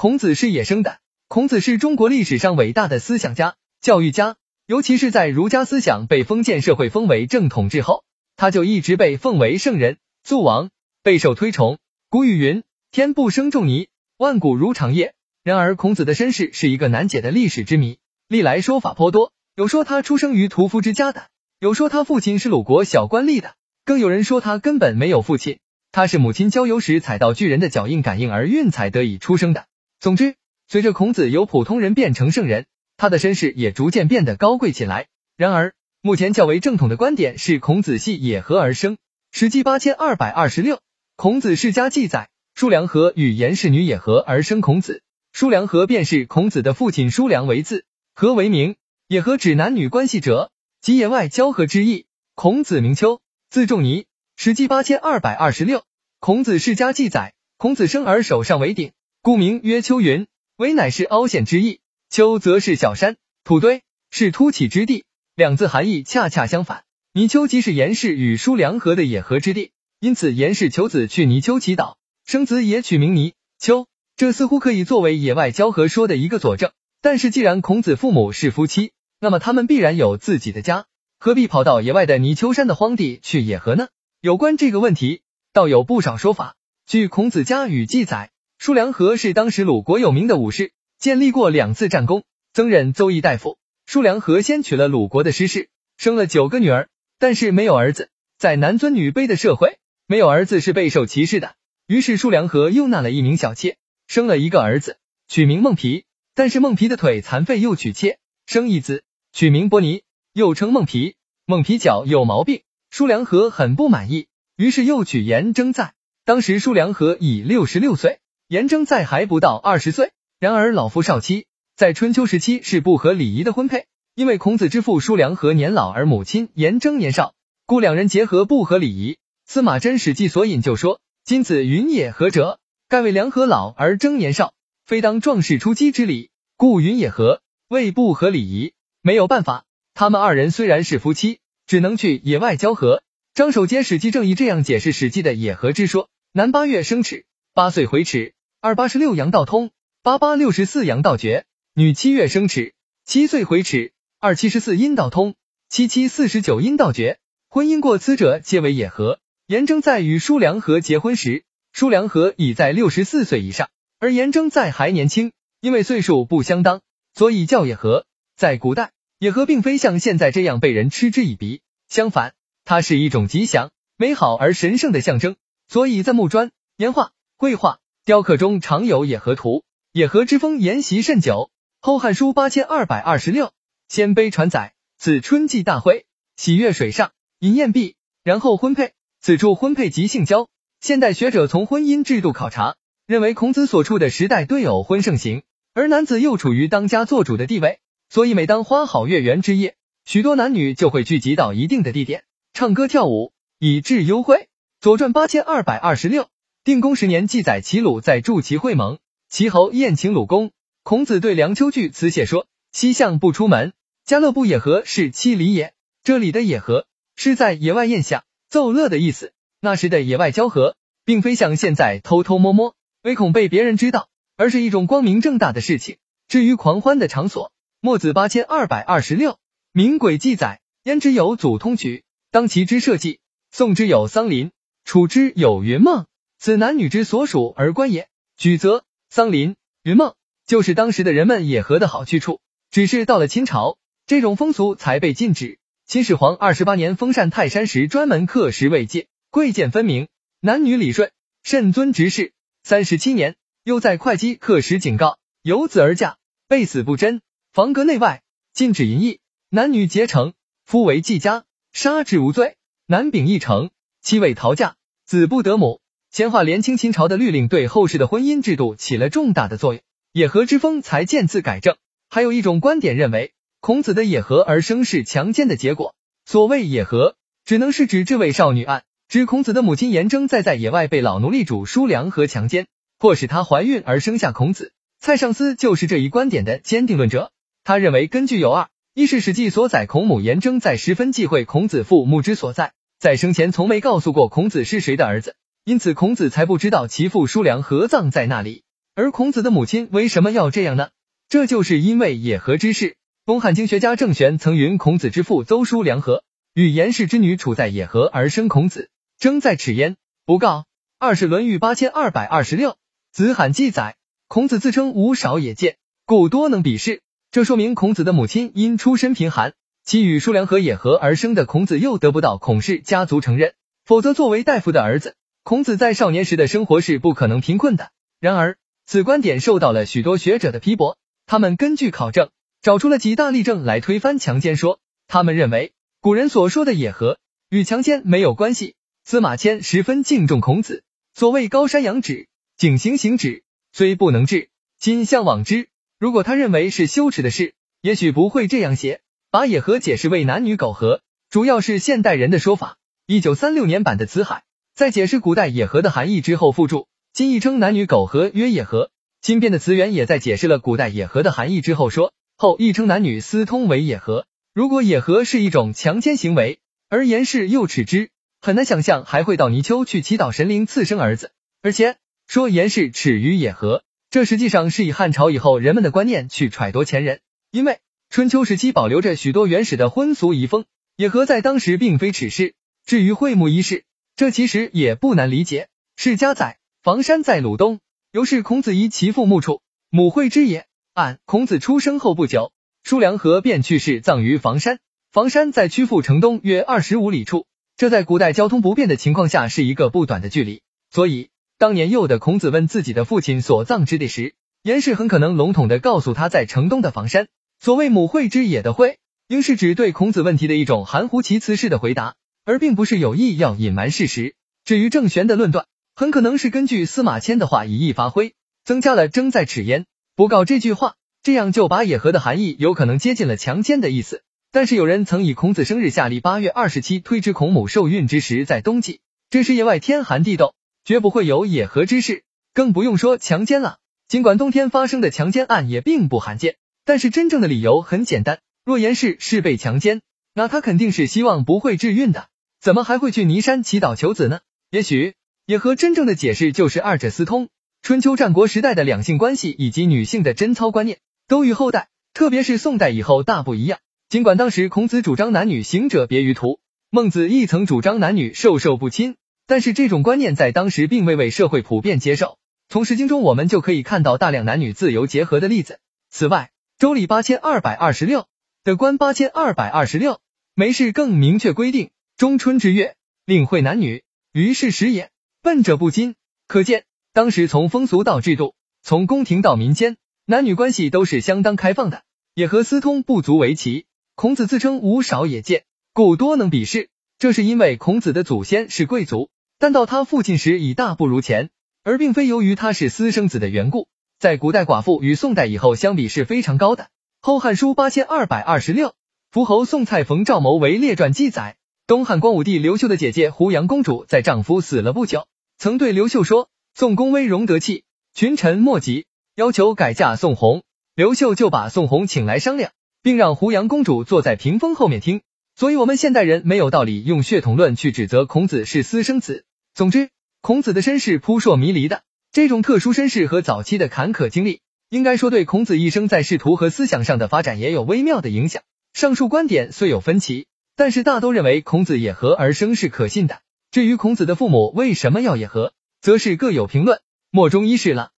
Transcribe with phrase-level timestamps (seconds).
[0.00, 1.00] 孔子是野生的。
[1.26, 8.04] 孔子是中国历史上伟大的思想家、教育家，尤其是在儒家思想被封建社会封为正统之后，
[8.36, 10.70] 他就一直被奉为圣人、祖王，
[11.02, 11.78] 备受推崇。
[12.10, 13.88] 古语云：“天不生仲尼，
[14.18, 19.32] 万古如长夜。”然而，孔子的身世是一个难解的历史之谜，历来说法颇多。
[19.56, 21.24] 有说他出生于屠夫之家的，
[21.58, 23.54] 有说他父亲是鲁国小官吏的，
[23.84, 25.58] 更有人说他根本没有父亲。
[25.90, 29.64] 他是母亲郊游时踩到巨人的脚印感应而运才得以出生的。
[30.00, 30.36] 总之，
[30.68, 32.66] 随着孔子由普通人变成圣人，
[32.96, 35.08] 他的身世也逐渐变得高贵起来。
[35.36, 38.96] 然而，目前较为正统的观点是孔子系野合而生。
[39.32, 40.80] 史记八千二百二十六，
[41.16, 45.02] 孔子世家记载，叔良和与颜氏女野合而生孔子。
[45.32, 47.84] 叔良和便是孔子的父亲，叔良为字，
[48.14, 48.76] 和为名，
[49.08, 52.06] 野合指男女关系者，即野外交合之意。
[52.34, 53.20] 孔子名丘，
[53.50, 54.06] 字仲尼。
[54.36, 55.82] 史记八千二百二十六，
[56.20, 60.26] 孔子世家记载，孔子生而手上为鼎，故名曰丘云。
[60.56, 65.04] 为乃是凹陷之意，丘则是小山土堆，是凸起之地。
[65.34, 66.84] 两字含义恰恰相反。
[67.12, 73.86] 泥丘即是颜氏与叔良合的野合之地，因此颜氏求子去泥丘祈祷，生子也取名泥丘。
[74.16, 76.72] 这似乎可以作为野外交合说的一个佐证。
[77.00, 80.86] 但是既然孔子父母是夫妻，那么他们必然有自己的家，
[81.18, 83.88] 何必跑到野外的泥丘山的荒地去野合呢？
[84.20, 86.56] 有关这个问题，倒有不少说法。
[86.86, 93.56] 据《孔子家语》记载，叔良和是当时鲁国有名的武士，建立过两次战功，曾任邹邑大夫。
[93.86, 96.88] 叔良和先娶了鲁国的师氏，生了九个女儿，
[97.20, 98.10] 但是没有儿子。
[98.36, 101.54] 在男尊女卑的社会，没有儿子是备受歧视的。
[101.86, 103.76] 于是叔良和又纳了一名小妾，
[104.08, 104.98] 生了一个儿子，
[105.28, 106.04] 取名孟皮。
[106.34, 111.14] 但是孟皮的腿残废，又娶妾，生一子，取名伯尼，又称孟皮。
[111.46, 112.62] 孟皮脚有毛病。
[112.90, 115.94] 叔良和很不满意，于是又娶颜征在。
[116.24, 118.18] 当时叔良和已六十六岁，
[118.48, 120.10] 颜征在还不到二十岁。
[120.40, 121.46] 然而老夫少妻，
[121.76, 127.34] 在春秋时期是不合礼仪的婚配，因为孔子之父叔良和年老，而母亲颜征年少，
[127.66, 129.18] 故两人结合不合礼仪。
[129.46, 132.58] 司马真《史记》所引就说：“今子云也合者，
[132.88, 134.54] 盖为良和老而征年少，
[134.84, 138.72] 非当壮士出击之礼，故云也合，谓不合礼仪。”
[139.02, 139.64] 没有办法，
[139.94, 141.40] 他们二人虽然是夫妻。
[141.68, 143.02] 只能去野外交合。
[143.34, 149.70] 张守节《史记正义》这样解释《史记》的野合之说：男八月生齿，八岁回齿，二八十六阳道通，
[150.02, 152.74] 八八六十四阳道绝；女七月生齿，
[153.04, 155.36] 七岁回齿，二七十四阴道通，
[155.68, 157.20] 七七四十九阴道绝。
[157.48, 159.20] 婚姻过此者，皆为野合。
[159.46, 163.70] 颜征在与舒良和结婚时，舒良和已在六十四岁以上，
[164.00, 165.30] 而颜征在还年轻，
[165.60, 166.80] 因为岁数不相当，
[167.14, 168.06] 所以叫野合。
[168.36, 168.90] 在古代。
[169.20, 175.36] 野合并非像现在这样被人嗤之以鼻，相反，它是一种吉祥、美好而神圣的象征。
[175.68, 179.64] 所以在木砖、岩画、绘画、雕刻中常有野合图。
[179.92, 181.50] 野合之风沿袭甚久，
[181.86, 183.52] 《后汉书》八千二百二十六，
[183.86, 188.94] 鲜卑传载：此春季大会，喜悦水上，饮宴毕，然后婚配。
[189.20, 190.48] 此处婚配即性交。
[190.80, 192.76] 现代学者从婚姻制度考察，
[193.06, 195.42] 认为孔子所处的时代对偶婚盛行，
[195.74, 197.78] 而男子又处于当家做主的地位。
[198.08, 199.76] 所以，每当花好月圆之夜，
[200.06, 204.36] 许多男女就会聚集到一定的地点，唱歌跳舞，以致幽会。
[204.80, 206.30] 《左传》八千二百二十六，
[206.68, 208.98] 定公十年记载，齐鲁在筑齐会盟，
[209.30, 210.52] 齐侯宴请鲁公。
[210.82, 213.72] 孔子对梁丘据辞谢说：“西向不出门，
[214.04, 215.72] 家乐不野合，是妻礼也。”
[216.04, 216.84] 这里的野合
[217.16, 219.32] 是在野外宴享奏乐的意思。
[219.62, 220.76] 那时的野外交合，
[221.06, 225.96] 并非像现在偷偷摸摸，唯恐被别人知道，而是一种光明正大的事情。
[226.28, 229.38] 至于狂欢的场所，墨子八千二百二十六，
[229.72, 233.20] 名轨记载：焉之有祖通曲，当其之社稷；
[233.50, 234.50] 宋之有桑林，
[234.84, 236.04] 楚之有云梦。
[236.38, 238.08] 此男女之所属而观也。
[238.36, 240.14] 举则桑林、云梦，
[240.46, 242.40] 就是当时的人们野合的好去处。
[242.70, 245.58] 只是到了清朝，这种风俗才被禁止。
[245.86, 250.08] 秦始皇二十八年封禅泰山时，专门刻石为戒，贵贱分明，
[250.40, 251.10] 男女礼顺，
[251.42, 252.32] 慎尊执事。
[252.62, 257.22] 三十七年，又在会稽刻石警告：有子而嫁，被死不贞。
[257.52, 260.34] 房阁内外禁止淫逸，男女结成，
[260.64, 262.56] 夫为继家，杀之无罪。
[262.86, 263.70] 男秉一成，
[264.02, 265.80] 妻为逃嫁，子不得母。
[266.10, 269.82] 乾化连清秦朝的律令对后世的婚姻制度起了重大的作用，
[270.12, 271.76] 野合之风才渐次改正。
[272.08, 275.94] 还有一种观点认为，孔子的野合而生是强奸的结果。
[276.24, 282.66] 所谓野合，只能是指这位少女案，指孔子的母亲颜征在在野外被老奴隶主叔良和强奸，
[282.98, 284.72] 迫使她怀孕而生下孔子。
[285.00, 287.30] 蔡尚思就是这一观点的坚定论者。
[287.64, 295.36] 他认为根据有二：一是《史记》所载，孔母颜征在十分忌讳孔子父母之所在，在生前从没告诉过孔子是谁的儿子，
[295.68, 298.62] 因此孔子才不知道其父叔良合葬在那里；
[298.94, 300.88] 而孔子的母亲为什么要这样呢？
[301.28, 302.96] 这就是因为野合之事。
[303.26, 306.24] 东汉经学家郑玄曾云：孔子之父邹叔良和
[306.54, 308.88] 与颜氏之女处在野合而生孔子，
[309.18, 310.64] 征在齿焉，不告。
[310.98, 312.78] 二是《论语》八千二百二十六，
[313.12, 315.76] 子罕记载，孔子自称无少也见，
[316.06, 317.02] 故多能比试。
[317.30, 319.52] 这说明孔子的母亲因出身贫寒，
[319.84, 323.52] 其与叔良和野合而生的孔子又得不到孔氏家族承认，
[323.84, 325.14] 否则作为大夫的儿子，
[325.48, 327.90] 孔子在少年时的生活是不可能贫困的。
[328.20, 332.28] 然而，此观点受到了许多学者的批驳，他们根据考证。
[332.60, 335.72] 找出了几大例证来推翻强奸说，他们认为
[336.02, 337.18] 古人所说的野合
[337.48, 338.74] 与强奸没有关系。
[339.06, 340.84] 司马迁十分敬重孔子，
[341.14, 342.28] 所谓高山仰止，
[342.58, 343.42] 景行行止，
[343.72, 345.70] 虽不能至，今向往之。
[345.98, 349.00] 如果他认为是羞耻的事，也许不会这样写，
[349.30, 351.00] 把野合解释为男女苟合，
[351.30, 352.76] 主要是现代人的说法。
[353.06, 354.34] 一九三六年版的《辞海》
[354.78, 358.92] 在解释古代野合的含义之后附注，今亦称男女苟合曰野合。
[359.20, 362.12] 新编的词源也在解释了古代野合的含义之后说。
[362.36, 364.24] 后亦称男女私通为野合。
[364.54, 368.10] 如果野合是一种强奸行为，而颜氏又耻之，
[368.40, 371.32] 很难想象还会到泥鳅去祈祷神灵赐生儿子。
[371.60, 371.96] 而且
[372.28, 377.18] 说颜氏耻于野合，这实际上是以汉朝以后人们的观念去揣度前人。
[377.50, 382.54] 因为春秋时期保留着许多原始的婚俗遗风，野合在当时并非耻事。
[382.86, 383.82] 至于会幕一事，
[384.18, 385.68] 这其实也不难理解。
[385.94, 387.78] 世家在房山，在鲁东，
[388.10, 390.66] 由是孔子疑其父墓处，母会之也。
[390.92, 392.50] 按孔子出生后不久，
[392.82, 394.80] 叔良和便去世，葬于房山。
[395.12, 400.62] 房山在曲阜城东约二十五里处，这在古代交通不便的情况下是一个不短的距离。
[400.90, 404.34] 所以，当年幼的孔子问自己的父亲所葬之地时，
[404.64, 407.28] 颜氏很可能笼统的告诉他在城东的房山。
[407.60, 408.98] 所谓母会之也的会，
[409.28, 412.16] 应是指对孔子问题的一种含糊其辞式的回答，
[412.48, 414.34] 而并不是有意要隐瞒事实。
[414.64, 418.32] 至于郑玄的论断，很可能是根据司马迁的话以意发挥，
[418.64, 419.84] 增加了争在齿焉。
[420.16, 424.22] 不告这句话，这样就把野合的含义有可能接近了强奸的意思。
[424.50, 430.54] 但是有人曾以孔子生日夏历八月二十七推知孔母受孕之时在冬季，这时野外天寒地冻，
[430.86, 432.22] 绝不会有野合之事，
[432.54, 433.76] 更不用说强奸了。
[434.08, 436.56] 尽管冬天发生的强奸案也并不罕见，
[436.86, 440.00] 但是真正的理由很简单：若言氏是被强奸，
[440.32, 442.28] 那他肯定是希望不会致孕的，
[442.60, 444.40] 怎么还会去尼山祈祷求子呢？
[444.70, 445.14] 也许
[445.46, 447.48] 也和真正的解释就是二者私通。
[447.80, 453.78] 春秋战国时代的两性关系以及女性的贞操观念，都与后代，特别是宋代以后大不一样。
[454.08, 456.58] 尽管当时孔子主张男女行者别于途，
[456.90, 459.16] 孟子亦曾主张男女授受不亲，
[459.46, 462.38] 但是这种观念在当时并未为社会普遍接受。
[462.68, 465.78] 从《诗经》中我们就可以看到大量男女自由结合的例子。
[466.10, 466.50] 此外，
[466.80, 468.26] 《周礼》八千二百二十六
[468.64, 470.20] 的官八千二百二十六
[470.54, 476.16] 没事更明确规定：中春之月，令会男女，于是时也，笨者不禁。
[476.48, 476.82] 可见。
[477.12, 482.02] 当时从风俗到制度，从宫廷到民间，男女关系都是相当开放的，
[482.34, 483.86] 也和私通不足为奇。
[484.16, 485.62] 孔子自称无少也见，
[485.92, 486.88] 故多能比试。
[487.20, 489.30] 这是因为孔子的祖先是贵族，
[489.60, 491.50] 但到他父亲时已大不如前，
[491.84, 493.86] 而并非由于他是私生子的缘故。
[494.18, 496.82] 在古代，寡妇与宋代以后相比是非常高的。
[497.20, 498.96] 《后汉书》八千二百二十六，
[499.30, 501.57] 伏侯宋蔡冯赵谋为列传记载，
[501.88, 505.26] 东汉光武帝刘秀的姐姐胡杨公主在丈夫死了不久，
[505.56, 506.50] 曾对刘秀说。
[506.74, 510.64] 宋公威容得气，群臣莫及，要求改嫁宋弘。
[510.94, 512.72] 刘秀就把宋弘请来商量，
[513.02, 515.22] 并让胡杨公主坐在屏风后面听。
[515.56, 519.46] 所以，我们现代人没有道理用血统论去指责孔子是私生子。
[519.72, 520.10] 总之，
[520.42, 524.60] 孔子的身世扑朔迷离的，这种特殊身世和早期的坎坷经历，
[524.90, 528.62] 应该说对孔子一生在仕途和思想上的发展也有微妙的影响。
[528.92, 530.47] 上述观点虽有分歧，
[530.78, 533.40] 但是大都认为孔子野合而生是可信的。
[533.72, 535.72] 至于孔子的父母为什么要野合？
[536.00, 537.00] 则是各有评论，
[537.32, 538.06] 莫衷一是了。